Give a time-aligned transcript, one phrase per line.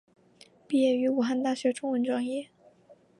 [0.67, 2.49] 毕业于武汉大学中文专业。